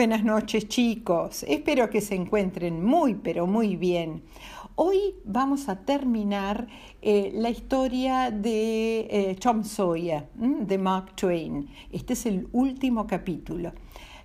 Buenas 0.00 0.24
noches 0.24 0.66
chicos, 0.66 1.44
espero 1.46 1.90
que 1.90 2.00
se 2.00 2.14
encuentren 2.14 2.82
muy 2.82 3.16
pero 3.16 3.46
muy 3.46 3.76
bien. 3.76 4.22
Hoy 4.74 5.16
vamos 5.26 5.68
a 5.68 5.84
terminar 5.84 6.68
eh, 7.02 7.30
la 7.34 7.50
historia 7.50 8.30
de 8.30 9.00
eh, 9.00 9.36
Tom 9.38 9.62
Sawyer, 9.62 10.26
de 10.36 10.78
Mark 10.78 11.14
Twain. 11.16 11.68
Este 11.92 12.14
es 12.14 12.24
el 12.24 12.48
último 12.52 13.06
capítulo. 13.06 13.72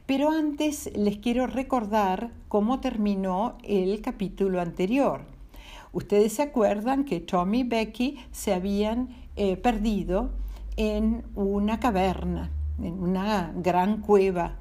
Pero 0.06 0.30
antes 0.30 0.90
les 0.96 1.18
quiero 1.18 1.46
recordar 1.46 2.32
cómo 2.48 2.80
terminó 2.80 3.58
el 3.62 4.00
capítulo 4.02 4.62
anterior. 4.62 5.26
Ustedes 5.92 6.32
se 6.32 6.44
acuerdan 6.44 7.04
que 7.04 7.20
Tom 7.20 7.54
y 7.54 7.64
Becky 7.64 8.18
se 8.32 8.54
habían 8.54 9.10
eh, 9.36 9.58
perdido 9.58 10.30
en 10.78 11.26
una 11.36 11.82
caverna, 11.82 12.50
en 12.80 12.94
una 12.94 13.52
gran 13.58 14.00
cueva 14.00 14.60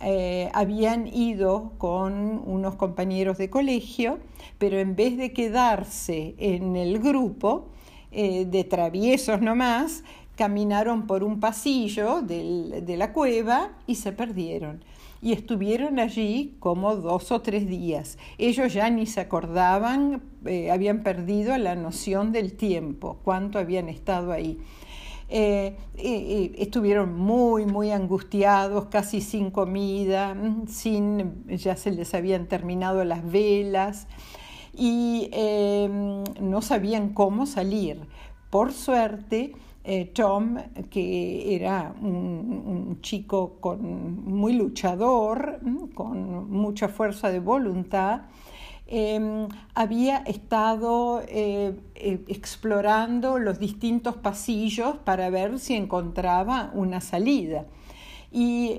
eh, 0.00 0.50
habían 0.52 1.06
ido 1.06 1.72
con 1.78 2.42
unos 2.46 2.74
compañeros 2.74 3.38
de 3.38 3.48
colegio, 3.48 4.18
pero 4.58 4.78
en 4.78 4.94
vez 4.94 5.16
de 5.16 5.32
quedarse 5.32 6.34
en 6.38 6.76
el 6.76 6.98
grupo 6.98 7.68
eh, 8.12 8.44
de 8.44 8.64
traviesos 8.64 9.40
nomás, 9.40 10.04
caminaron 10.36 11.06
por 11.06 11.24
un 11.24 11.40
pasillo 11.40 12.20
de 12.20 12.96
la 12.96 13.12
cueva 13.12 13.70
y 13.86 13.94
se 13.94 14.12
perdieron. 14.12 14.84
Y 15.22 15.32
estuvieron 15.32 15.98
allí 15.98 16.56
como 16.60 16.94
dos 16.94 17.32
o 17.32 17.40
tres 17.40 17.66
días. 17.66 18.18
Ellos 18.36 18.74
ya 18.74 18.90
ni 18.90 19.06
se 19.06 19.20
acordaban, 19.20 20.22
eh, 20.44 20.70
habían 20.70 21.02
perdido 21.02 21.56
la 21.56 21.74
noción 21.74 22.32
del 22.32 22.52
tiempo, 22.52 23.18
cuánto 23.24 23.58
habían 23.58 23.88
estado 23.88 24.30
ahí. 24.30 24.58
Eh, 25.28 25.76
estuvieron 26.58 27.18
muy, 27.18 27.66
muy 27.66 27.90
angustiados, 27.90 28.86
casi 28.86 29.20
sin 29.20 29.50
comida, 29.50 30.34
mm, 30.34 30.68
sin, 30.68 31.46
ya 31.48 31.76
se 31.76 31.90
les 31.90 32.14
habían 32.14 32.46
terminado 32.46 33.04
las 33.04 33.28
velas 33.28 34.06
y 34.76 35.28
em, 35.32 36.22
no 36.40 36.62
sabían 36.62 37.10
cómo 37.10 37.46
salir. 37.46 38.00
Por 38.50 38.72
suerte, 38.72 39.52
eh, 39.84 40.06
Tom, 40.06 40.56
que 40.90 41.54
era 41.54 41.94
un, 42.00 42.98
chico 43.02 43.58
con, 43.60 44.24
muy 44.24 44.52
luchador, 44.52 45.58
mm, 45.62 45.86
con 45.94 46.50
mucha 46.50 46.88
fuerza 46.88 47.30
de 47.30 47.40
voluntad, 47.40 48.22
Em, 48.88 49.48
había 49.74 50.18
estado 50.18 51.20
eh, 51.26 51.74
eh, 51.96 52.24
explorando 52.28 53.38
los 53.40 53.58
distintos 53.58 54.16
pasillos 54.16 54.96
para 54.98 55.28
ver 55.28 55.58
si 55.58 55.74
encontraba 55.74 56.70
una 56.72 57.00
salida. 57.00 57.66
Y 58.30 58.76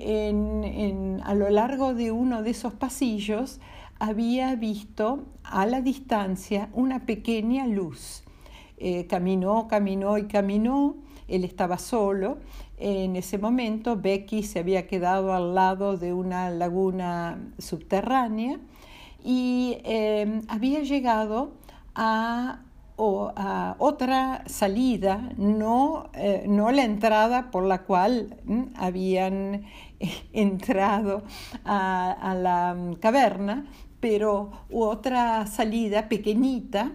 a 1.24 1.34
lo 1.34 1.50
largo 1.50 1.94
de 1.94 2.12
uno 2.12 2.44
de 2.44 2.52
esos 2.52 2.74
pasillos 2.74 3.60
había 4.00 4.56
visto 4.56 5.26
a 5.44 5.66
la 5.66 5.82
distancia 5.82 6.70
una 6.74 7.06
pequeña 7.06 7.66
luz. 7.66 8.24
Eh, 8.78 9.08
caminó, 9.08 9.68
caminó 9.68 10.18
y 10.20 10.28
caminó, 10.28 10.98
él 11.28 11.44
estaba 11.44 11.80
solo. 11.80 12.38
En 12.78 13.16
ese 13.16 13.40
momento 13.40 13.98
Becky 13.98 14.44
se 14.44 14.60
había 14.60 14.86
quedado 14.86 15.34
al 15.34 15.56
lado 15.56 15.98
de 15.98 16.14
una 16.14 16.52
laguna 16.52 17.52
subterránea 17.58 18.60
y 19.24 19.78
em, 19.84 20.42
había 20.48 20.82
llegado 20.82 21.54
a, 21.96 22.62
otra 23.00 24.44
salida, 24.48 25.30
no, 25.38 26.10
eh, 26.16 26.46
no, 26.48 26.72
la 26.72 26.84
entrada 26.84 27.52
por 27.52 27.64
la 27.64 27.84
cual 27.84 28.38
habían 28.76 29.66
entrado 30.34 31.22
a, 31.64 32.36
la 32.36 32.76
caverna, 33.00 33.68
pero 34.00 34.50
otra 34.72 35.46
salida 35.46 36.10
pequeñita 36.10 36.94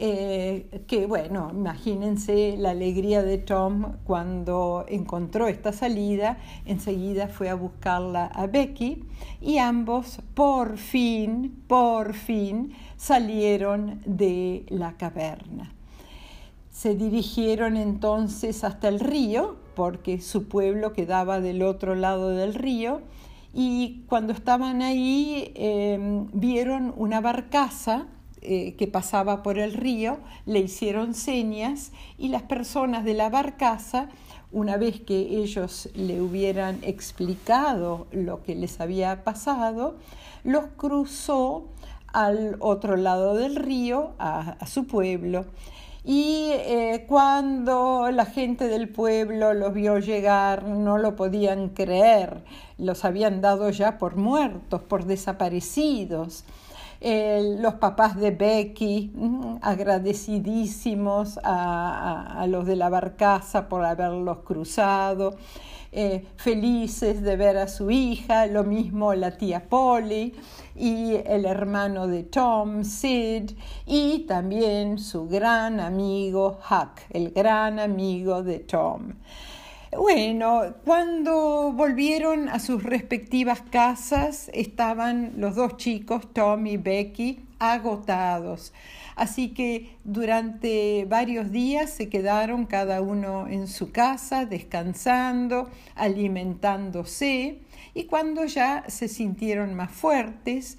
eh, 0.00 0.84
que 0.86 1.06
bueno, 1.06 1.50
imagínense 1.52 2.54
la 2.56 2.70
alegría 2.70 3.24
de 3.24 3.36
Tom 3.36 3.96
cuando 4.04 4.84
encontró 4.86 5.48
esta 5.48 5.72
salida, 5.72 6.38
enseguida 6.66 7.26
fue 7.26 7.48
a 7.48 7.56
buscarla 7.56 8.26
a 8.26 8.46
Becky 8.46 9.02
y 9.40 9.58
ambos 9.58 10.20
por 10.34 10.78
fin, 10.78 11.64
por 11.66 12.14
fin 12.14 12.74
salieron 12.96 14.00
de 14.06 14.64
la 14.68 14.92
caverna. 14.92 15.72
Se 16.70 16.94
dirigieron 16.94 17.76
entonces 17.76 18.62
hasta 18.62 18.86
el 18.86 19.00
río, 19.00 19.56
porque 19.74 20.20
su 20.20 20.46
pueblo 20.46 20.92
quedaba 20.92 21.40
del 21.40 21.62
otro 21.62 21.96
lado 21.96 22.30
del 22.30 22.54
río, 22.54 23.00
y 23.52 24.04
cuando 24.06 24.32
estaban 24.32 24.80
ahí 24.80 25.50
eh, 25.56 25.98
vieron 26.32 26.94
una 26.96 27.20
barcaza 27.20 28.06
eh, 28.40 28.74
que 28.76 28.86
pasaba 28.86 29.42
por 29.42 29.58
el 29.58 29.72
río 29.72 30.18
le 30.46 30.60
hicieron 30.60 31.14
señas 31.14 31.90
y 32.18 32.28
las 32.28 32.42
personas 32.42 33.04
de 33.04 33.14
la 33.14 33.30
barcaza, 33.30 34.08
una 34.52 34.76
vez 34.76 35.00
que 35.00 35.18
ellos 35.18 35.88
le 35.94 36.22
hubieran 36.22 36.78
explicado 36.82 38.06
lo 38.12 38.42
que 38.44 38.54
les 38.54 38.80
había 38.80 39.24
pasado, 39.24 39.96
los 40.44 40.66
cruzó 40.76 41.64
al 42.12 42.56
otro 42.60 42.96
lado 42.96 43.34
del 43.34 43.56
río, 43.56 44.12
a, 44.18 44.56
su 44.66 44.86
pueblo. 44.86 45.46
Y 46.04 46.50
eh, 46.52 47.04
cuando 47.08 48.10
la 48.12 48.24
gente 48.24 48.68
del 48.68 48.88
pueblo 48.88 49.52
los 49.52 49.74
vio 49.74 49.98
llegar, 49.98 50.64
no 50.64 50.96
lo 50.96 51.16
podían 51.16 51.70
creer, 51.70 52.44
los 52.78 53.04
habían 53.04 53.40
dado 53.40 53.68
ya 53.70 53.98
por 53.98 54.16
muertos, 54.16 54.80
por 54.82 55.04
desaparecidos 55.04 56.44
los 57.00 57.74
papás 57.74 58.16
de 58.16 58.30
Becky, 58.32 59.12
agradecidísimos 59.62 61.38
a, 61.44 62.44
los 62.48 62.66
de 62.66 62.76
la 62.76 62.88
barcaza 62.88 63.68
por 63.68 63.84
haberlos 63.84 64.38
cruzado, 64.38 65.36
eh, 65.90 66.26
felices 66.36 67.22
de 67.22 67.36
ver 67.36 67.56
a 67.56 67.68
su 67.68 67.90
hija, 67.90 68.46
lo 68.46 68.62
mismo 68.62 69.14
la 69.14 69.38
tía 69.38 69.68
Polly 69.68 70.34
y 70.76 71.14
el 71.24 71.46
hermano 71.46 72.06
de 72.06 72.24
Tom, 72.24 72.84
Sid, 72.84 73.52
y 73.86 74.20
también 74.26 74.98
su 74.98 75.28
gran 75.28 75.80
amigo 75.80 76.58
Huck, 76.70 77.00
el 77.10 77.30
gran 77.30 77.78
amigo 77.78 78.42
de 78.42 78.58
Tom. 78.58 79.14
Bueno, 79.96 80.74
cuando 80.84 81.72
volvieron 81.72 82.50
a 82.50 82.58
sus 82.58 82.82
respectivas 82.82 83.62
casas, 83.62 84.50
estaban 84.52 85.32
los 85.38 85.54
dos 85.54 85.78
chicos, 85.78 86.32
Tom 86.34 86.66
y 86.66 86.76
Becky, 86.76 87.40
agotados. 87.58 88.74
Así 89.16 89.54
que 89.54 89.96
durante 90.04 91.06
varios 91.06 91.50
días 91.50 91.90
se 91.90 92.10
quedaron 92.10 92.66
cada 92.66 93.00
uno 93.00 93.48
en 93.48 93.66
su 93.66 93.90
casa, 93.90 94.44
descansando, 94.44 95.70
alimentándose, 95.94 97.62
y 97.94 98.04
cuando 98.04 98.44
ya 98.44 98.84
se 98.88 99.08
sintieron 99.08 99.74
más 99.74 99.90
fuertes, 99.90 100.76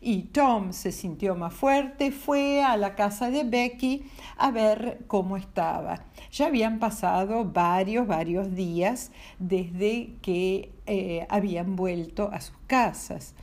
y 0.00 0.22
Tom 0.22 0.72
se 0.72 0.92
sintió 0.92 1.36
más 1.36 1.52
fuerte, 1.52 2.10
fue 2.10 2.62
a 2.62 2.76
la 2.76 2.94
casa 2.94 3.30
de 3.30 3.44
Becky 3.44 4.04
a 4.38 4.50
ver 4.50 5.04
cómo 5.06 5.36
estaba. 5.36 6.04
Ya 6.32 6.46
habían 6.46 6.78
pasado 6.78 7.44
varios, 7.44 8.06
varios 8.06 8.54
días 8.54 9.12
desde 9.38 10.14
que 10.22 10.72
eh, 10.86 11.26
habían 11.28 11.76
vuelto 11.76 12.30
a 12.32 12.40
sus 12.40 12.56
casas. 12.66 13.34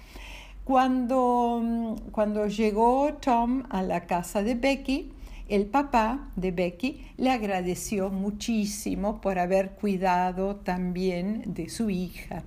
Cuando, 0.63 1.61
mm, 1.63 2.09
cuando 2.11 2.47
llegó 2.47 3.13
Tom 3.21 3.63
a 3.69 3.83
la 3.83 4.05
casa 4.07 4.41
de 4.41 4.55
Becky, 4.55 5.13
el 5.47 5.67
papá 5.67 6.29
de 6.35 6.51
Becky 6.51 7.05
le 7.17 7.31
agradeció 7.31 8.09
muchísimo 8.09 9.21
por 9.21 9.39
haber 9.39 9.71
cuidado 9.71 10.57
también 10.57 11.43
de 11.45 11.69
su 11.69 11.89
hija 11.89 12.43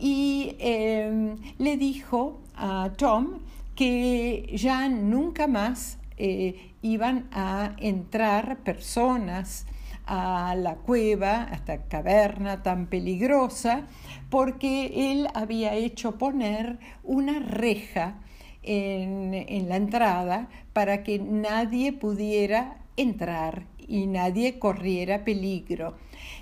y 0.00 0.56
em, 0.58 1.36
le 1.58 1.76
dijo 1.76 2.40
a 2.60 2.92
Tom 2.96 3.40
que 3.74 4.54
ya 4.56 4.88
nunca 4.88 5.46
más 5.46 5.98
eh, 6.18 6.74
iban 6.82 7.28
a 7.32 7.74
entrar 7.78 8.58
personas 8.58 9.66
a 10.04 10.54
la 10.54 10.74
cueva, 10.74 11.44
a 11.44 11.54
esta 11.54 11.84
caverna 11.84 12.62
tan 12.62 12.86
peligrosa, 12.86 13.86
porque 14.28 15.12
él 15.12 15.28
había 15.34 15.74
hecho 15.74 16.18
poner 16.18 16.78
una 17.04 17.38
reja 17.38 18.18
en, 18.62 19.32
en 19.32 19.68
la 19.68 19.76
entrada 19.76 20.48
para 20.72 21.02
que 21.02 21.18
nadie 21.18 21.92
pudiera 21.92 22.82
entrar 22.96 23.64
y 23.90 24.06
nadie 24.06 24.58
corriera 24.58 25.24
peligro. 25.24 25.96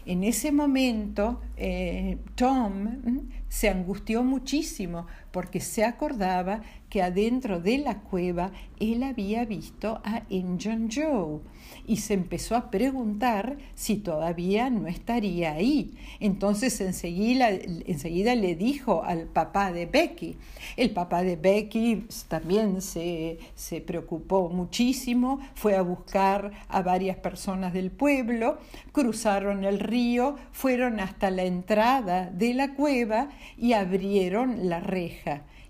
En 0.04 0.22
ese 0.22 0.52
momento, 0.52 1.40
eh, 1.56 2.18
Tom 2.34 3.28
se 3.48 3.68
angustió 3.68 4.22
muchísimo 4.22 5.06
porque 5.38 5.60
se 5.60 5.84
acordaba 5.84 6.62
que 6.90 7.00
adentro 7.00 7.60
de 7.60 7.78
la 7.78 8.00
cueva 8.00 8.50
él 8.80 9.04
había 9.04 9.44
visto 9.44 10.00
a 10.02 10.22
Injun 10.30 10.88
Joe 10.92 11.38
y 11.86 11.98
se 11.98 12.14
empezó 12.14 12.56
a 12.56 12.70
preguntar 12.72 13.56
si 13.76 13.96
todavía 13.96 14.68
no 14.68 14.88
estaría 14.88 15.52
ahí. 15.52 15.94
Entonces 16.18 16.80
enseguida, 16.80 17.50
enseguida 17.50 18.34
le 18.34 18.56
dijo 18.56 19.04
al 19.04 19.26
papá 19.26 19.70
de 19.70 19.86
Becky. 19.86 20.36
El 20.76 20.90
papá 20.90 21.22
de 21.22 21.36
Becky 21.36 22.06
también 22.26 22.82
se, 22.82 23.38
se 23.54 23.80
preocupó 23.80 24.48
muchísimo, 24.48 25.38
fue 25.54 25.76
a 25.76 25.82
buscar 25.82 26.50
a 26.68 26.82
varias 26.82 27.16
personas 27.18 27.72
del 27.72 27.92
pueblo, 27.92 28.58
cruzaron 28.90 29.64
el 29.64 29.78
río, 29.78 30.34
fueron 30.50 30.98
hasta 30.98 31.30
la 31.30 31.44
entrada 31.44 32.28
de 32.30 32.54
la 32.54 32.74
cueva 32.74 33.28
y 33.56 33.74
abrieron 33.74 34.68
la 34.68 34.80
reja. 34.80 35.27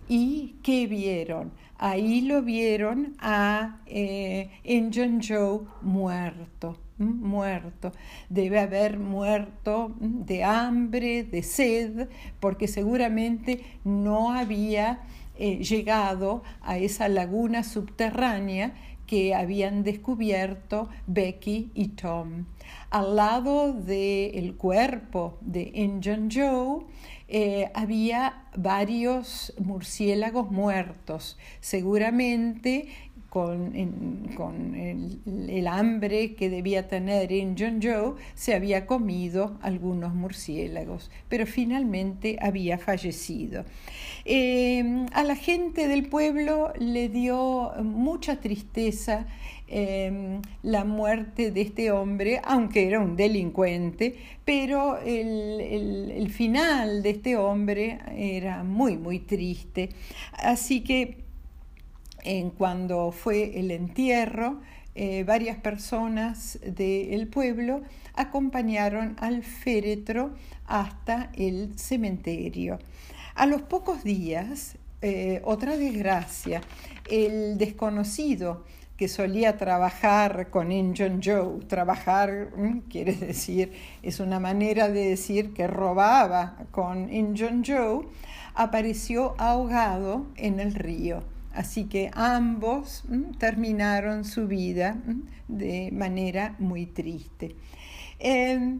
¿Y 0.08 0.56
qué 0.62 0.86
vieron? 0.86 1.52
Ahí 1.76 2.22
lo 2.22 2.42
vieron 2.42 3.14
a 3.20 3.80
eh, 3.86 4.50
Joe 5.22 5.60
muerto, 5.82 6.76
muerto. 6.98 7.92
Debe 8.28 8.58
haber 8.58 8.98
muerto 8.98 9.94
de 10.00 10.44
hambre, 10.44 11.24
de 11.24 11.42
sed, 11.42 12.08
porque 12.40 12.66
seguramente 12.66 13.62
no 13.84 14.32
había 14.32 15.00
eh, 15.38 15.62
llegado 15.62 16.42
a 16.62 16.78
esa 16.78 17.08
laguna 17.08 17.62
subterránea 17.62 18.74
que 19.06 19.34
habían 19.34 19.84
descubierto 19.84 20.88
Becky 21.06 21.70
y 21.74 21.88
Tom. 21.88 22.46
Al 22.90 23.16
lado 23.16 23.72
del 23.72 24.54
cuerpo 24.56 25.38
de 25.40 25.70
Injun 25.74 26.28
Joe 26.30 26.84
eh, 27.28 27.70
había 27.74 28.44
varios 28.56 29.52
murciélagos 29.58 30.50
muertos, 30.50 31.38
seguramente 31.60 32.88
con, 33.28 33.74
el, 33.74 35.66
hambre 35.66 36.34
que 36.34 36.48
debía 36.48 36.88
tener 36.88 37.30
Injun 37.30 37.80
Joe, 37.82 38.14
se 38.34 38.54
había 38.54 38.86
comido 38.86 39.58
algunos 39.60 40.14
murciélagos, 40.14 41.10
pero 41.28 41.46
finalmente 41.46 42.38
había 42.40 42.78
fallecido. 42.78 43.64
Eh, 44.24 45.06
a 45.12 45.22
la 45.24 45.36
gente 45.36 45.88
del 45.88 46.08
pueblo 46.08 46.72
le 46.78 47.08
dio 47.08 47.72
mucha 47.82 48.40
tristeza 48.40 49.26
Em, 49.70 50.40
la 50.62 50.84
muerte 50.84 51.50
de 51.50 51.60
este 51.60 51.90
hombre, 51.90 52.40
aunque 52.42 52.86
era 52.86 53.00
un 53.00 53.16
delincuente, 53.16 54.16
pero 54.42 54.98
el, 54.98 56.30
final 56.30 57.02
de 57.02 57.10
este 57.10 57.36
hombre 57.36 57.98
era 58.16 58.64
muy, 58.64 58.96
muy 58.96 59.18
triste. 59.18 59.90
Así 60.32 60.80
que 60.80 61.27
en 62.28 62.50
cuando 62.50 63.10
fue 63.10 63.58
el 63.58 63.70
entierro, 63.70 64.60
eh, 64.94 65.24
varias 65.24 65.56
personas 65.56 66.58
del 66.62 67.26
pueblo 67.26 67.80
acompañaron 68.12 69.16
al 69.18 69.42
féretro 69.42 70.34
hasta 70.66 71.30
el 71.34 71.78
cementerio. 71.78 72.80
A 73.34 73.46
los 73.46 73.62
pocos 73.62 74.04
días, 74.04 74.76
eh, 75.00 75.40
otra 75.44 75.78
desgracia, 75.78 76.60
el 77.08 77.56
desconocido 77.56 78.66
que 78.98 79.08
solía 79.08 79.56
trabajar 79.56 80.50
con 80.50 80.70
Injun 80.70 81.22
Joe. 81.24 81.64
Trabajar 81.66 82.50
mm, 82.54 82.80
quiere 82.90 83.14
decir, 83.14 83.72
es 84.02 84.20
una 84.20 84.38
manera 84.38 84.90
de 84.90 85.08
decir 85.08 85.54
que 85.54 85.66
robaba 85.66 86.58
con 86.72 87.10
Injun 87.10 87.64
Joe, 87.66 88.06
apareció 88.54 89.34
ahogado 89.38 90.26
en 90.36 90.60
el 90.60 90.74
río. 90.74 91.22
Así 91.58 91.86
que 91.86 92.08
ambos 92.14 93.02
terminaron 93.36 94.24
su 94.24 94.46
vida 94.46 94.96
de 95.48 95.90
manera 95.90 96.54
muy 96.60 96.86
triste. 96.86 97.56
Em, 98.20 98.78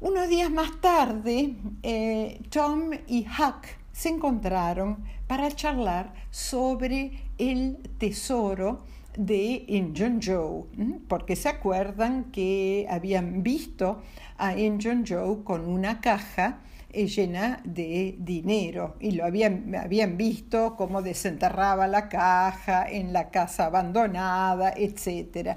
unos 0.00 0.28
días 0.28 0.48
más 0.52 0.80
tarde, 0.80 1.56
eh, 1.82 2.40
Tom 2.50 2.90
y 3.08 3.26
Huck 3.26 3.66
se 3.90 4.10
encontraron 4.10 4.98
para 5.26 5.50
charlar 5.50 6.14
sobre 6.30 7.24
el 7.36 7.78
tesoro 7.98 8.84
de 9.16 9.64
Injun 9.66 10.20
Joe, 10.22 10.62
porque 11.08 11.34
se 11.34 11.48
acuerdan 11.48 12.30
que 12.30 12.86
habían 12.88 13.42
visto 13.42 14.00
a 14.38 14.56
Injun 14.56 15.04
Joe 15.04 15.42
con 15.42 15.68
una 15.68 16.00
caja 16.00 16.60
llena 16.92 17.60
de 17.64 18.16
dinero 18.18 18.96
y 19.00 19.12
lo 19.12 19.24
habían, 19.24 19.74
habían 19.74 20.16
visto 20.16 20.76
cómo 20.76 21.02
desenterraba 21.02 21.88
la 21.88 22.08
caja 22.08 22.88
en 22.88 23.12
la 23.12 23.30
casa 23.30 23.66
abandonada, 23.66 24.72
etc. 24.76 25.56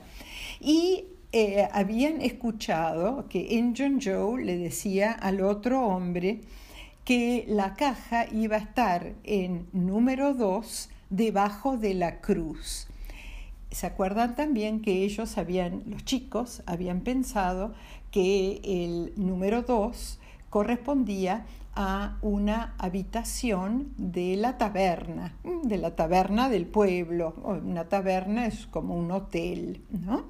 Y 0.60 1.06
eh, 1.32 1.68
habían 1.72 2.22
escuchado 2.22 3.28
que 3.28 3.40
Injun 3.40 4.00
Joe 4.02 4.44
le 4.44 4.58
decía 4.58 5.12
al 5.12 5.42
otro 5.42 5.86
hombre 5.86 6.42
que 7.04 7.46
la 7.48 7.76
caja 7.76 8.26
iba 8.32 8.56
a 8.56 8.60
estar 8.60 9.14
en 9.24 9.68
número 9.74 10.34
2 10.34 10.90
debajo 11.10 11.78
de 11.78 11.94
la 11.94 12.22
cruz 12.22 12.88
se 13.76 13.88
acuerdan 13.88 14.36
también 14.36 14.80
que 14.80 15.04
ellos 15.04 15.38
habían, 15.38 15.84
los 15.88 16.06
chicos, 16.06 16.64
habían 16.66 17.02
pensado 17.02 17.74
que 18.10 18.62
el 18.64 19.12
número 19.18 19.64
2 19.64 20.18
correspondía 20.56 21.46
a 21.76 22.18
una 22.22 22.76
habitación 22.78 23.92
de 23.98 24.38
la 24.38 24.58
taberna, 24.58 25.36
de 25.64 25.78
la 25.78 25.98
taberna 25.98 26.48
del 26.48 26.66
pueblo. 26.66 27.34
Una 27.44 27.90
taberna 27.90 28.46
es 28.46 28.66
como 28.68 28.96
un 28.96 29.12
hotel, 29.12 29.82
¿no? 29.90 30.28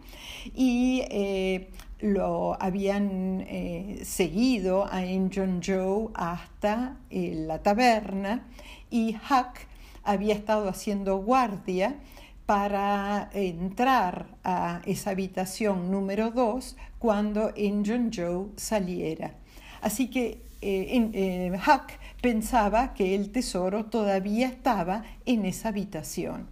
Y 0.56 1.04
eh, 1.12 1.70
lo 2.00 2.60
habían 2.60 3.46
eh, 3.48 4.02
seguido 4.04 4.92
a 4.92 5.06
Injun 5.06 5.62
Joe 5.64 6.10
hasta 6.16 6.98
eh, 7.12 7.36
la 7.46 7.62
taberna 7.62 8.48
y 8.90 9.18
Huck 9.30 9.60
había 10.04 10.34
estado 10.34 10.70
haciendo 10.70 11.18
guardia 11.18 12.00
para 12.48 13.30
entrar 13.32 14.26
a 14.44 14.82
esa 14.88 15.12
habitación 15.12 15.92
número 15.92 16.32
2 16.32 16.78
cuando 16.98 17.52
Injun 17.56 18.10
Joe 18.12 18.48
saliera. 18.56 19.45
Así 19.86 20.08
que 20.08 20.42
eh, 20.64 21.12
eh, 21.14 21.52
Huck 21.54 21.92
pensaba 22.20 22.96
que 22.96 23.14
el 23.14 23.32
tesoro 23.32 23.86
todavía 23.86 24.48
estaba 24.48 25.04
en 25.28 25.46
esa 25.46 25.70
habitación. 25.70 26.48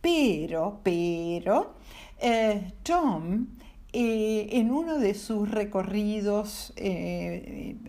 Pero, 0.00 0.78
pero, 0.84 1.74
eh, 2.20 2.74
Tom, 2.84 3.48
en 3.92 4.70
uno 4.70 4.98
de 4.98 5.14
sus 5.14 5.50
recorridos 5.50 6.72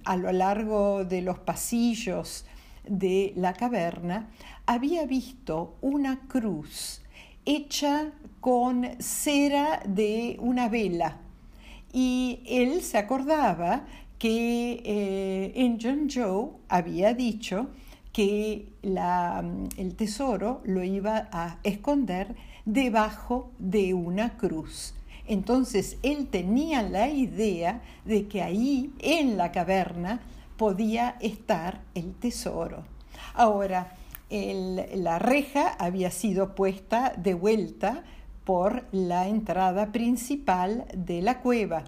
a 0.04 0.16
lo 0.16 0.32
largo 0.32 1.06
de 1.06 1.22
los 1.22 1.38
pasillos 1.38 2.46
de 2.88 3.34
la 3.36 3.54
caverna, 3.54 4.32
había 4.66 5.06
visto 5.06 5.76
una 5.82 6.22
cruz 6.28 7.04
hecha 7.46 8.14
con 8.40 8.88
cera 8.98 9.80
de 9.86 10.38
una 10.40 10.70
vela. 10.70 11.20
Y 11.94 12.40
él 12.48 12.82
se 12.82 12.98
acordaba 12.98 13.86
que 14.18 14.82
eh, 14.84 16.08
Joe 16.12 16.50
había 16.70 17.14
dicho 17.14 17.68
que 18.12 18.70
el 18.82 19.96
tesoro 19.96 20.62
lo 20.66 20.84
iba 20.84 21.30
a 21.32 21.60
esconder 21.64 22.36
debajo 22.66 23.52
de 23.60 23.94
una 23.94 24.38
cruz. 24.38 24.96
Entonces 25.28 25.98
él 26.02 26.28
tenía 26.28 26.82
la 26.82 27.10
idea 27.10 27.82
de 28.06 28.28
que 28.28 28.42
ahí 28.42 28.92
en 29.00 29.38
la 29.38 29.52
caverna 29.52 30.22
podía 30.58 31.18
estar 31.20 31.82
el 31.94 32.16
tesoro. 32.16 32.86
Ahora, 33.36 33.96
la 34.30 35.20
reja 35.20 35.70
había 35.78 36.10
sido 36.10 36.56
puesta 36.56 37.14
de 37.18 37.34
vuelta 37.34 38.04
por 38.46 38.86
la 38.92 39.28
entrada 39.28 39.92
principal 39.92 40.86
de 40.96 41.22
la 41.22 41.42
cueva. 41.42 41.84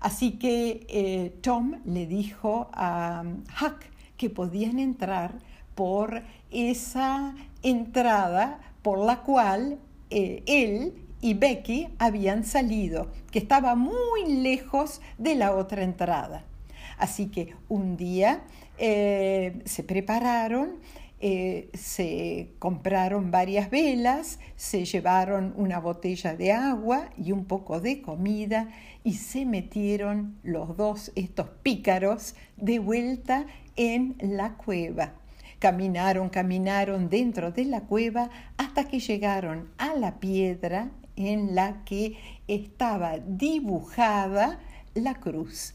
Así 0.00 0.32
que 0.32 0.86
eh, 0.88 1.34
Tom 1.42 1.76
le 1.84 2.06
dijo 2.06 2.70
a 2.72 3.22
Huck 3.60 3.80
que 4.16 4.30
podían 4.30 4.78
entrar 4.78 5.34
por 5.74 6.22
esa 6.50 7.34
entrada 7.62 8.60
por 8.82 8.98
la 8.98 9.22
cual 9.22 9.78
eh, 10.10 10.42
él 10.46 10.94
y 11.20 11.34
Becky 11.34 11.88
habían 11.98 12.44
salido, 12.44 13.08
que 13.30 13.38
estaba 13.38 13.74
muy 13.74 14.24
lejos 14.26 15.02
de 15.18 15.34
la 15.34 15.54
otra 15.54 15.82
entrada. 15.82 16.44
Así 16.96 17.28
que 17.28 17.54
un 17.68 17.96
día 17.96 18.42
eh, 18.78 19.60
se 19.64 19.82
prepararon 19.82 20.78
eh, 21.22 21.68
se 21.74 22.54
compraron 22.58 23.30
varias 23.30 23.68
velas, 23.68 24.38
se 24.56 24.86
llevaron 24.86 25.52
una 25.56 25.78
botella 25.78 26.34
de 26.34 26.52
agua 26.52 27.10
y 27.18 27.32
un 27.32 27.44
poco 27.44 27.78
de 27.78 28.00
comida 28.00 28.68
y 29.04 29.14
se 29.14 29.44
metieron 29.44 30.38
los 30.42 30.78
dos, 30.78 31.12
estos 31.16 31.48
pícaros, 31.62 32.34
de 32.56 32.78
vuelta 32.78 33.44
en 33.76 34.16
la 34.20 34.56
cueva. 34.56 35.12
Caminaron, 35.58 36.30
caminaron 36.30 37.10
dentro 37.10 37.52
de 37.52 37.66
la 37.66 37.82
cueva 37.82 38.30
hasta 38.56 38.88
que 38.88 38.98
llegaron 38.98 39.68
a 39.76 39.94
la 39.94 40.20
piedra 40.20 40.90
en 41.16 41.54
la 41.54 41.84
que 41.84 42.16
estaba 42.48 43.18
dibujada 43.18 44.58
la 44.94 45.16
cruz. 45.16 45.74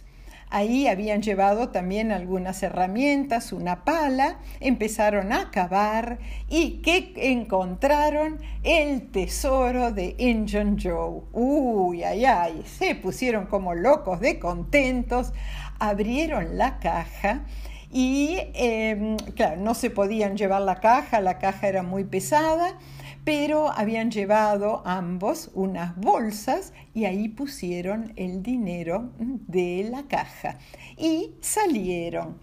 Ahí 0.55 0.87
habían 0.87 1.21
llevado 1.21 1.67
también 1.67 2.13
algunas 2.13 2.63
herramientas, 2.63 3.51
una 3.51 3.83
pala, 3.83 4.39
empezaron 4.61 5.33
a 5.33 5.51
cavar 5.51 6.17
y 6.47 6.81
que 6.81 7.11
encontraron 7.17 8.39
el 8.63 9.11
tesoro 9.11 9.91
de 9.91 10.15
Injun 10.17 10.77
Joe. 10.81 11.23
Uy, 11.33 12.03
ay, 12.03 12.23
ay, 12.23 12.63
se 12.65 12.95
pusieron 12.95 13.47
como 13.47 13.75
locos 13.75 14.21
de 14.21 14.39
contentos, 14.39 15.33
abrieron 15.77 16.57
la 16.57 16.79
caja 16.79 17.43
y, 17.91 18.37
em, 18.53 19.17
claro, 19.35 19.57
no 19.57 19.73
se 19.73 19.89
podían 19.89 20.37
llevar 20.37 20.61
la 20.61 20.79
caja, 20.79 21.19
la 21.19 21.37
caja 21.37 21.67
era 21.67 21.83
muy 21.83 22.05
pesada 22.05 22.77
pero 23.25 23.71
habían 23.71 24.11
llevado 24.11 24.83
ambos 24.85 25.49
unas 25.55 25.97
bolsas 25.97 26.73
y 26.93 27.05
ahí 27.05 27.27
pusieron 27.27 28.13
el 28.15 28.43
dinero 28.43 29.09
de 29.17 29.89
la 29.91 30.03
caja 30.03 30.59
y 30.95 31.31
salieron. 31.41 32.37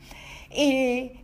Eh, 0.50 1.20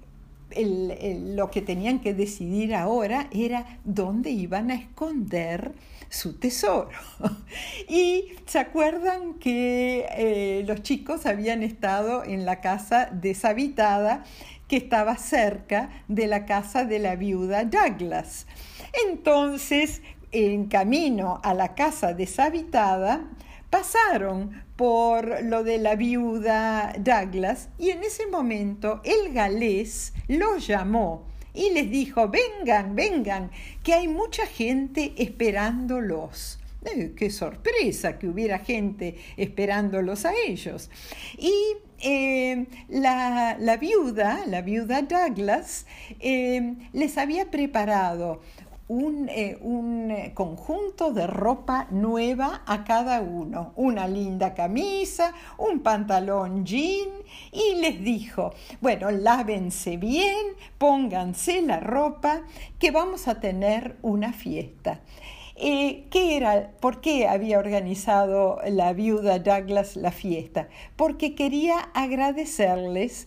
lo 0.56 1.50
que 1.50 1.60
tenían 1.60 1.98
que 1.98 2.14
decidir 2.14 2.74
ahora 2.74 3.28
era 3.32 3.80
dónde 3.84 4.30
iban 4.30 4.70
a 4.70 4.76
esconder 4.76 5.74
su 6.08 6.38
tesoro. 6.38 6.90
y 7.88 8.32
se 8.46 8.58
acuerdan 8.60 9.34
que 9.34 10.06
eh, 10.10 10.64
los 10.66 10.82
chicos 10.82 11.26
habían 11.26 11.62
estado 11.62 12.24
en 12.24 12.46
la 12.46 12.60
casa 12.60 13.10
deshabitada 13.12 14.24
que 14.68 14.76
estaba 14.76 15.16
cerca 15.16 15.90
de 16.06 16.26
la 16.26 16.46
casa 16.46 16.84
de 16.84 16.98
la 16.98 17.16
viuda 17.16 17.64
Douglas. 17.64 18.46
Entonces, 19.08 20.02
en 20.30 20.66
camino 20.66 21.40
a 21.42 21.54
la 21.54 21.74
casa 21.74 22.12
deshabitada, 22.12 23.28
pasaron 23.70 24.62
por 24.76 25.42
lo 25.42 25.64
de 25.64 25.78
la 25.78 25.96
viuda 25.96 26.92
Douglas 26.98 27.68
y 27.78 27.90
en 27.90 28.04
ese 28.04 28.26
momento 28.26 29.00
el 29.04 29.32
galés 29.32 30.12
los 30.28 30.66
llamó 30.66 31.26
y 31.54 31.70
les 31.70 31.90
dijo, 31.90 32.28
vengan, 32.28 32.94
vengan, 32.94 33.50
que 33.82 33.94
hay 33.94 34.06
mucha 34.06 34.46
gente 34.46 35.14
esperándolos. 35.16 36.60
Eh, 36.84 37.12
qué 37.16 37.28
sorpresa 37.30 38.18
que 38.18 38.28
hubiera 38.28 38.60
gente 38.60 39.16
esperándolos 39.36 40.24
a 40.24 40.32
ellos. 40.46 40.90
Y 41.36 41.52
eh, 42.00 42.66
la, 42.88 43.76
viuda, 43.80 44.46
la 44.46 44.62
viuda 44.62 45.02
Douglas, 45.02 45.86
eh, 46.20 46.76
les 46.92 47.18
había 47.18 47.50
preparado 47.50 48.40
un, 48.86 49.28
un, 49.60 50.14
conjunto 50.34 51.12
de 51.12 51.26
ropa 51.26 51.88
nueva 51.90 52.62
a 52.64 52.84
cada 52.84 53.20
uno, 53.22 53.72
una 53.74 54.06
linda 54.06 54.54
camisa, 54.54 55.34
un 55.58 55.80
pantalón 55.80 56.64
jean 56.64 57.08
y 57.52 57.74
les 57.80 58.00
dijo, 58.02 58.54
bueno, 58.80 59.10
lávense 59.10 59.96
bien, 59.96 60.46
pónganse 60.78 61.60
la 61.60 61.80
ropa, 61.80 62.42
que 62.78 62.92
vamos 62.92 63.26
a 63.26 63.40
tener 63.40 63.96
una 64.00 64.32
fiesta. 64.32 65.00
Eh, 65.60 66.04
¿qué 66.10 66.36
era, 66.36 66.70
¿Por 66.80 67.00
qué 67.00 67.26
había 67.26 67.58
organizado 67.58 68.60
la 68.68 68.92
viuda 68.92 69.40
Douglas 69.40 69.96
la 69.96 70.12
fiesta? 70.12 70.68
Porque 70.94 71.34
quería 71.34 71.78
agradecerles 71.94 73.26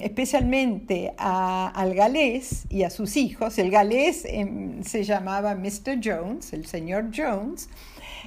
especialmente 0.00 1.14
al 1.16 1.94
galés 1.94 2.66
y 2.68 2.82
a 2.82 2.90
sus 2.90 3.16
hijos. 3.16 3.58
El 3.58 3.70
galés 3.70 4.26
em, 4.26 4.82
se 4.82 5.02
llamaba 5.04 5.54
Mr. 5.54 5.98
Jones, 6.02 6.52
el 6.52 6.66
señor 6.66 7.10
Jones. 7.14 7.70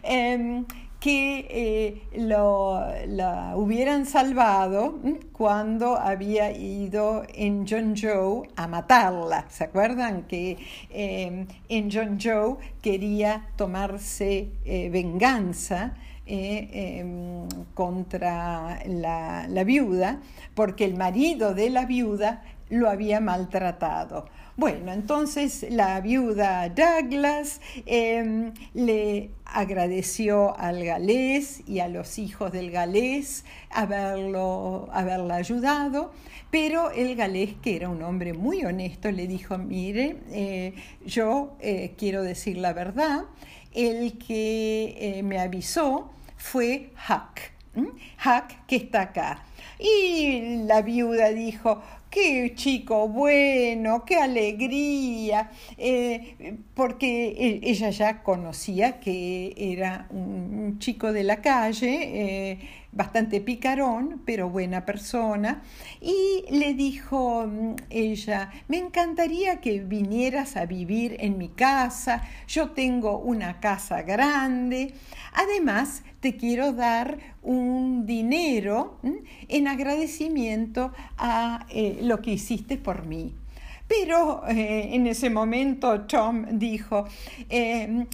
Em, 0.01 0.65
que 1.07 1.47
eh, 1.49 2.01
lo, 2.17 2.85
la 3.07 3.55
hubieran 3.55 4.05
salvado 4.05 4.99
cuando 5.31 5.95
había 5.95 6.51
ido 6.51 7.23
en 7.33 7.65
John 7.65 7.95
Joe 7.95 8.49
a 8.57 8.67
matarla. 8.67 9.45
¿Se 9.47 9.63
acuerdan 9.63 10.23
que 10.23 10.57
eh, 10.89 11.47
en 11.69 11.89
John 11.89 12.19
Joe 12.21 12.57
quería 12.81 13.47
tomarse 13.55 14.49
eh, 14.65 14.89
venganza? 14.89 15.95
Em, 16.29 17.47
contra 17.73 18.79
la, 18.85 19.47
la 19.47 19.63
viuda, 19.63 20.19
porque 20.55 20.83
el 20.83 20.97
marido 20.97 21.53
de 21.53 21.69
la 21.69 21.85
viuda 21.85 22.43
lo 22.69 22.89
había 22.89 23.21
maltratado. 23.21 24.25
Bueno, 24.57 24.91
entonces 24.91 25.67
la 25.69 26.01
viuda 26.01 26.67
Douglas 26.69 27.61
em, 27.85 28.53
le 28.73 29.29
agradeció 29.45 30.57
al 30.57 30.83
galés 30.83 31.61
y 31.67 31.77
a 31.77 31.87
los 31.87 32.17
hijos 32.17 32.51
del 32.51 32.71
galés 32.71 33.45
haberlo, 33.69 34.89
haberla 34.91 35.35
ayudado, 35.35 36.11
pero 36.49 36.89
el 36.89 37.15
galés, 37.15 37.53
que 37.61 37.75
era 37.75 37.87
un 37.87 38.01
hombre 38.01 38.33
muy 38.33 38.65
honesto, 38.65 39.11
le 39.11 39.27
dijo, 39.27 39.59
mire, 39.59 40.17
eh, 40.31 40.73
yo 41.05 41.55
eh, 41.59 41.93
quiero 41.95 42.23
decir 42.23 42.57
la 42.57 42.73
verdad, 42.73 43.25
el 43.75 44.17
que 44.17 44.95
eh, 44.97 45.21
me 45.21 45.37
avisó 45.37 46.09
fue 46.35 46.93
Huck. 47.07 47.41
Huck 47.75 48.65
que 48.65 48.77
está 48.77 49.01
acá. 49.01 49.43
Y 49.77 50.63
la 50.63 50.81
viuda 50.81 51.29
dijo, 51.29 51.83
qué 52.17 52.53
chico 52.55 53.07
bueno, 53.07 54.03
qué 54.03 54.15
alegría, 54.15 55.51
eh, 55.77 56.57
porque 56.73 57.27
e, 57.27 57.69
ella 57.69 57.91
ya 57.91 58.23
conocía 58.23 58.99
que 58.99 59.53
era 59.55 60.07
un 60.09 60.79
chico 60.79 61.13
de 61.13 61.23
la 61.23 61.41
calle, 61.41 61.91
eh, 61.91 62.59
bastante 62.91 63.39
picarón, 63.41 64.23
pero 64.25 64.49
buena 64.49 64.83
persona, 64.83 65.61
y 66.01 66.43
le 66.49 66.73
dijo 66.73 67.45
mm, 67.45 67.75
ella, 67.91 68.49
me 68.67 68.77
encantaría 68.77 69.61
que 69.61 69.81
vinieras 69.81 70.57
a 70.57 70.65
vivir 70.65 71.17
en 71.19 71.37
mi 71.37 71.49
casa, 71.49 72.23
yo 72.47 72.71
tengo 72.71 73.19
una 73.19 73.59
casa 73.59 74.01
grande, 74.01 74.95
además 75.33 76.01
te 76.19 76.35
quiero 76.35 76.73
dar 76.73 77.19
un 77.43 78.05
dinero 78.05 78.97
mm, 79.03 79.15
en 79.49 79.67
agradecimiento 79.67 80.91
a 81.17 81.65
eh, 81.69 81.99
lo 82.07 82.21
que 82.21 82.31
hiciste 82.31 82.77
por 82.77 83.05
mí. 83.05 83.33
Pero 83.87 84.43
eh, 84.47 84.89
en 84.93 85.07
ese 85.07 85.29
momento 85.29 86.01
Tom 86.01 86.45
dijo, 86.51 87.05
eh, 87.49 88.05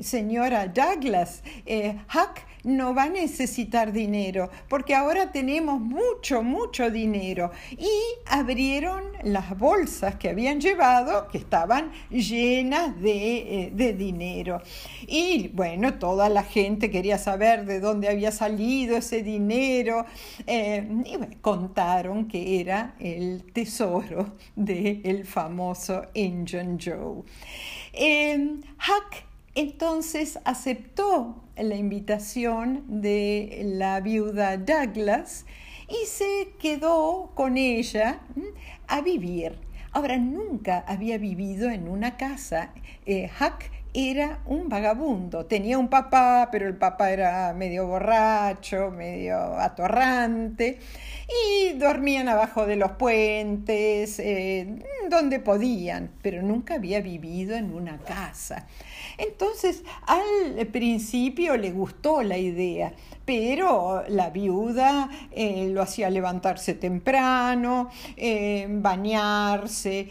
señora 0.00 0.68
Douglas, 0.68 1.42
Huck 1.66 2.40
no 2.66 2.94
va 2.94 3.04
a 3.04 3.08
necesitar 3.08 3.92
dinero, 3.92 4.50
porque 4.68 4.96
ahora 4.96 5.30
tenemos 5.30 5.80
mucho, 5.80 6.42
mucho 6.42 6.90
dinero. 6.90 7.52
Y 7.70 7.88
abrieron 8.26 9.04
las 9.22 9.56
bolsas 9.56 10.16
que 10.16 10.30
habían 10.30 10.60
llevado, 10.60 11.28
que 11.28 11.38
estaban 11.38 11.92
llenas 12.10 13.00
de, 13.00 13.68
eh, 13.68 13.92
dinero. 13.92 14.60
Y 15.06 15.48
bueno, 15.54 15.94
toda 15.94 16.28
la 16.28 16.42
gente 16.42 16.90
quería 16.90 17.18
saber 17.18 17.66
de 17.66 17.78
dónde 17.78 18.08
había 18.08 18.32
salido 18.32 18.96
ese 18.96 19.22
dinero. 19.22 20.04
Eh, 20.44 20.88
y 21.04 21.36
contaron 21.36 22.26
que 22.26 22.60
era 22.60 22.96
el 22.98 23.44
tesoro 23.52 24.34
del 24.56 25.24
famoso 25.24 26.02
Engine 26.14 26.78
Joe. 26.84 27.22
Eh, 27.92 28.56
Huck 28.74 29.24
entonces 29.54 30.38
aceptó 30.44 31.45
la 31.56 31.74
invitación 31.74 32.84
de 32.88 33.62
la 33.64 34.00
viuda 34.00 34.56
Douglas 34.56 35.46
y 35.88 36.06
se 36.06 36.52
quedó 36.58 37.30
con 37.34 37.56
ella 37.56 38.20
a 38.88 39.00
vivir. 39.00 39.58
Ahora, 39.92 40.18
nunca 40.18 40.84
había 40.86 41.16
vivido 41.16 41.70
en 41.70 41.88
una 41.88 42.16
casa. 42.16 42.72
Eh, 43.06 43.30
Huck 43.40 43.70
era 43.96 44.40
un 44.44 44.68
vagabundo. 44.68 45.46
Tenía 45.46 45.78
un 45.78 45.88
papá, 45.88 46.50
pero 46.52 46.68
el 46.68 46.76
papá 46.76 47.10
era 47.10 47.54
medio 47.54 47.86
borracho, 47.86 48.90
medio 48.90 49.38
atorrante, 49.58 50.78
y 51.26 51.72
dormían 51.78 52.28
abajo 52.28 52.66
de 52.66 52.76
los 52.76 52.92
puentes, 52.92 54.18
eh, 54.18 54.84
donde 55.08 55.40
podían, 55.40 56.10
pero 56.20 56.42
nunca 56.42 56.74
había 56.74 57.00
vivido 57.00 57.56
en 57.56 57.72
una 57.72 57.96
casa. 57.96 58.66
Entonces, 59.16 59.82
al 60.06 60.66
principio 60.66 61.56
le 61.56 61.70
gustó 61.70 62.22
la 62.22 62.36
idea, 62.36 62.92
pero 63.24 64.04
la 64.08 64.28
viuda 64.28 65.08
eh, 65.30 65.70
lo 65.72 65.80
hacía 65.80 66.10
levantarse 66.10 66.74
temprano, 66.74 67.88
eh, 68.18 68.66
bañarse, 68.68 70.06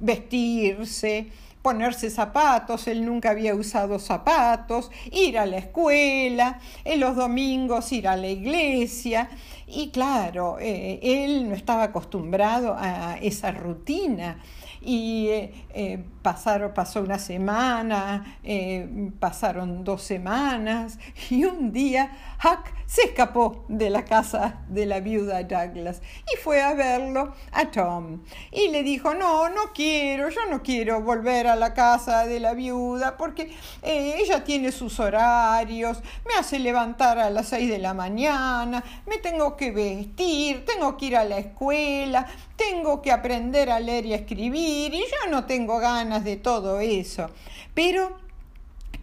vestirse 0.00 1.28
ponerse 1.62 2.10
zapatos, 2.10 2.86
él 2.88 3.04
nunca 3.04 3.30
había 3.30 3.54
usado 3.54 3.98
zapatos, 3.98 4.90
ir 5.12 5.38
a 5.38 5.46
la 5.46 5.58
escuela, 5.58 6.58
en 6.84 7.00
los 7.00 7.16
domingos 7.16 7.92
ir 7.92 8.08
a 8.08 8.16
la 8.16 8.28
iglesia. 8.28 9.28
Y 9.66 9.90
claro, 9.90 10.56
él 10.58 11.48
no 11.48 11.54
estaba 11.54 11.84
acostumbrado 11.84 12.74
a 12.78 13.18
esa 13.20 13.52
rutina 13.52 14.40
y 14.80 15.28
eh, 15.28 15.66
eh, 15.74 16.04
pasaron, 16.22 16.72
pasó 16.72 17.00
una 17.02 17.18
semana, 17.18 18.38
eh, 18.42 19.10
pasaron 19.18 19.84
dos 19.84 20.02
semanas 20.02 20.98
y 21.30 21.44
un 21.44 21.72
día 21.72 22.16
Huck 22.42 22.72
se 22.86 23.02
escapó 23.02 23.64
de 23.68 23.90
la 23.90 24.04
casa 24.04 24.60
de 24.68 24.86
la 24.86 25.00
viuda 25.00 25.42
Douglas 25.42 26.00
y 26.32 26.36
fue 26.38 26.62
a 26.62 26.74
verlo 26.74 27.34
a 27.52 27.70
Tom 27.70 28.22
y 28.50 28.68
le 28.68 28.82
dijo, 28.82 29.14
no, 29.14 29.48
no 29.50 29.72
quiero, 29.74 30.28
yo 30.30 30.46
no 30.50 30.62
quiero 30.62 31.02
volver 31.02 31.46
a 31.46 31.56
la 31.56 31.74
casa 31.74 32.26
de 32.26 32.40
la 32.40 32.54
viuda 32.54 33.16
porque 33.16 33.52
ella 33.82 34.42
tiene 34.44 34.72
sus 34.72 34.98
horarios, 34.98 36.02
me 36.26 36.34
hace 36.38 36.58
levantar 36.58 37.18
a 37.18 37.30
las 37.30 37.48
seis 37.48 37.68
de 37.68 37.78
la 37.78 37.94
mañana, 37.94 38.82
me 39.06 39.18
tengo 39.18 39.56
que 39.56 39.70
vestir, 39.70 40.64
tengo 40.64 40.96
que 40.96 41.06
ir 41.06 41.16
a 41.16 41.24
la 41.24 41.38
escuela, 41.38 42.26
tengo 42.56 43.00
que 43.02 43.12
aprender 43.12 43.70
a 43.70 43.78
leer 43.80 44.06
y 44.06 44.12
a 44.14 44.16
escribir 44.16 44.69
y 44.70 44.90
yo 44.90 45.30
no 45.30 45.44
tengo 45.44 45.78
ganas 45.78 46.24
de 46.24 46.36
todo 46.36 46.80
eso. 46.80 47.28
Pero 47.74 48.16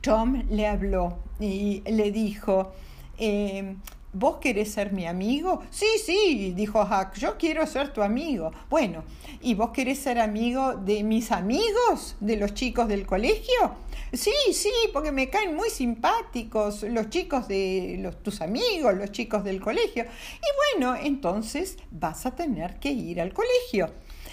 Tom 0.01 0.43
le 0.49 0.67
habló 0.67 1.17
y 1.39 1.81
le 1.85 2.11
dijo, 2.11 2.73
eh, 3.17 3.75
¿Vos 4.19 4.37
querés 4.37 4.71
ser 4.71 4.93
mi 4.93 5.05
amigo? 5.05 5.61
Sí, 5.69 5.85
sí, 6.03 6.53
dijo 6.55 6.81
Huck, 6.81 7.13
yo 7.17 7.37
quiero 7.37 7.67
ser 7.67 7.93
tu 7.93 8.01
amigo. 8.01 8.51
Bueno, 8.67 9.03
¿y 9.41 9.53
vos 9.53 9.69
querés 9.69 9.99
ser 9.99 10.17
amigo 10.17 10.73
de 10.73 11.03
mis 11.03 11.31
amigos, 11.31 12.15
de 12.19 12.37
los 12.37 12.55
chicos 12.55 12.87
del 12.87 13.05
colegio? 13.05 13.75
Sí, 14.13 14.31
sí, 14.53 14.71
porque 14.91 15.11
me 15.11 15.29
caen 15.29 15.55
muy 15.55 15.69
simpáticos 15.69 16.81
los 16.81 17.11
chicos 17.11 17.47
de 17.47 18.11
tus 18.23 18.41
amigos, 18.41 18.95
los 18.95 19.11
chicos 19.11 19.43
del 19.43 19.61
colegio. 19.61 20.05
Y 20.05 20.79
bueno, 20.79 20.95
entonces 20.95 21.77
vas 21.91 22.25
a 22.25 22.33
tener 22.33 22.79
que 22.79 22.89
ir 22.89 23.21
al 23.21 23.33
colegio. 23.33 23.91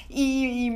Y, 0.09 0.69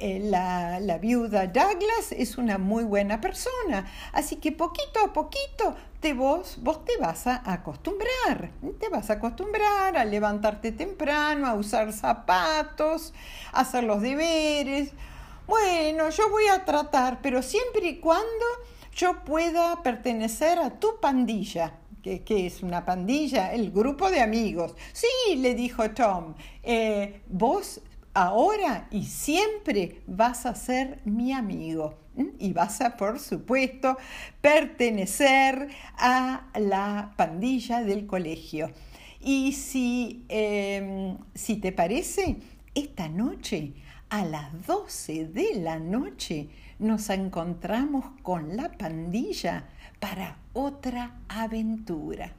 eh, 0.00 0.20
la, 0.24 0.80
la, 0.80 0.98
viuda 0.98 1.46
Douglas 1.46 2.12
es 2.12 2.36
una 2.36 2.58
muy 2.58 2.84
buena 2.84 3.20
persona, 3.20 3.86
así 4.12 4.36
que 4.36 4.52
poquito 4.52 5.00
a 5.04 5.12
poquito 5.12 5.74
te 6.00 6.12
vos, 6.12 6.58
vos 6.60 6.84
te 6.84 6.96
vas 6.98 7.26
a 7.26 7.42
acostumbrar, 7.50 8.50
te 8.78 8.88
vas 8.88 9.10
a 9.10 9.14
acostumbrar 9.14 9.96
a 9.96 10.04
levantarte 10.04 10.72
temprano, 10.72 11.46
a 11.46 11.54
usar 11.54 11.92
zapatos, 11.92 13.12
a 13.52 13.60
hacer 13.60 13.84
los 13.84 14.02
deberes. 14.02 14.92
Bueno, 15.46 16.10
yo 16.10 16.28
voy 16.30 16.46
a 16.46 16.64
tratar, 16.64 17.20
pero 17.22 17.42
siempre 17.42 17.88
y 17.88 17.98
cuando 17.98 18.44
yo 18.94 19.24
pueda 19.24 19.82
pertenecer 19.82 20.58
a 20.58 20.78
tu 20.78 21.00
pandilla. 21.00 21.74
¿Qué, 22.02 22.46
es 22.46 22.62
una 22.62 22.84
pandilla? 22.84 23.52
El 23.52 23.70
grupo 23.70 24.10
de 24.10 24.20
amigos. 24.20 24.74
Sí, 24.92 25.36
le 25.36 25.54
dijo 25.54 25.90
Tom, 25.90 26.34
eh, 26.62 27.22
vos 27.28 27.80
ahora 28.18 28.88
y 28.90 29.04
siempre 29.04 30.02
vas 30.06 30.44
a 30.46 30.54
ser 30.54 31.00
mi 31.04 31.32
amigo 31.32 31.98
y 32.38 32.52
vas 32.52 32.80
a, 32.80 32.96
por 32.96 33.20
supuesto, 33.20 33.96
pertenecer 34.40 35.68
a 35.96 36.48
la 36.54 37.14
pandilla 37.16 37.82
del 37.82 38.06
colegio. 38.06 38.70
Y 39.20 39.52
si, 39.52 40.24
em, 40.28 41.16
si 41.34 41.56
te 41.56 41.72
parece, 41.72 42.36
esta 42.74 43.08
noche, 43.08 43.74
a 44.10 44.24
las 44.24 44.66
12 44.66 45.26
de 45.26 45.56
la 45.56 45.78
noche, 45.78 46.48
nos 46.78 47.10
encontramos 47.10 48.04
con 48.22 48.56
la 48.56 48.72
pandilla 48.72 49.68
para 50.00 50.38
otra 50.54 51.20
aventura. 51.28 52.32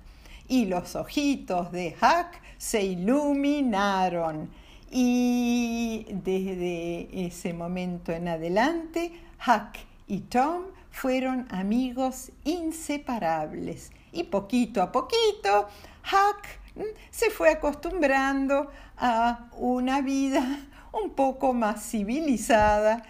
Y 0.48 0.66
los 0.66 0.96
ojitos 0.96 1.72
de 1.72 1.96
Huck 2.02 2.42
se 2.58 2.84
iluminaron 2.84 4.50
y 4.92 6.06
desde 6.10 7.26
ese 7.26 7.54
momento 7.54 8.12
en 8.12 8.28
adelante, 8.28 9.12
Huck 9.46 9.78
y 10.08 10.22
Tom 10.22 10.64
fueron 10.92 11.48
amigos 11.52 12.32
inseparables. 12.44 13.92
Y 14.12 14.24
poquito 14.24 14.82
a 14.82 14.92
poquito, 14.92 15.68
Huck 16.04 16.86
se 17.12 17.30
fue 17.30 17.52
acostumbrando 17.52 18.72
a 18.98 19.50
una 19.58 20.02
vida 20.02 20.44
un 20.92 21.12
poco 21.12 21.54
más 21.54 21.90
civilizada 21.90 23.04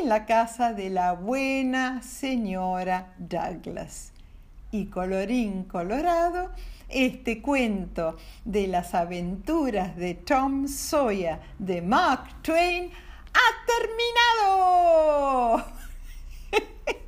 en 0.00 0.08
la 0.08 0.26
casa 0.26 0.72
de 0.72 0.90
la 0.90 1.12
buena 1.12 2.02
señora 2.02 3.14
Douglas. 3.18 4.15
Y 4.70 4.86
colorín 4.86 5.64
colorado, 5.64 6.50
este 6.88 7.40
cuento 7.40 8.16
de 8.44 8.66
las 8.66 8.94
aventuras 8.94 9.96
de 9.96 10.14
Tom 10.14 10.66
Sawyer 10.68 11.38
de 11.58 11.82
Mark 11.82 12.42
Twain 12.42 12.90
ha 13.32 13.48
terminado. 13.66 15.64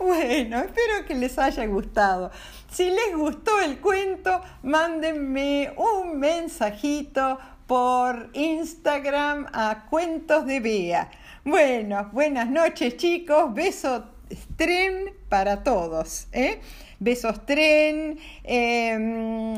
Bueno, 0.00 0.58
espero 0.58 1.06
que 1.06 1.14
les 1.14 1.38
haya 1.38 1.64
gustado. 1.66 2.32
Si 2.68 2.90
les 2.90 3.16
gustó 3.16 3.60
el 3.60 3.78
cuento, 3.78 4.40
mándenme 4.64 5.72
un 5.76 6.18
mensajito 6.18 7.38
por 7.68 8.30
Instagram 8.32 9.46
a 9.52 9.86
Cuentos 9.88 10.44
de 10.46 10.58
Bea. 10.58 11.10
Bueno, 11.44 12.10
buenas 12.12 12.48
noches 12.50 12.96
chicos, 12.96 13.54
beso 13.54 14.11
tren 14.56 15.14
para 15.28 15.62
todos. 15.62 16.26
¿eh? 16.32 16.60
besos 17.02 17.44
tren, 17.44 18.18
em, 18.44 19.54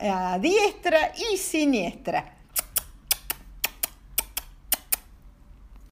a 0.00 0.38
diestra 0.38 1.12
y 1.32 1.36
siniestra. 1.38 2.37